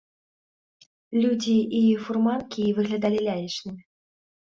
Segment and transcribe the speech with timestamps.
[1.23, 3.83] Людзі і фурманкі выглядалі лялечнымі.